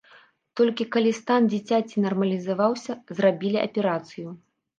Толькі 0.61 0.87
калі 0.95 1.11
стан 1.19 1.41
дзіцяці 1.51 1.95
нармалізаваўся, 2.07 2.97
зрабілі 3.21 3.61
аперацыю. 3.67 4.27